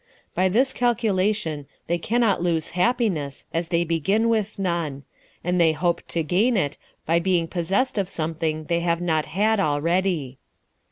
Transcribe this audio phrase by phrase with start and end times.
[0.33, 5.03] By this calculation, they cannot lose happiness, as they begin with none;
[5.43, 9.59] and they hope to gain it, by being possessed of something they have not had
[9.59, 10.39] already.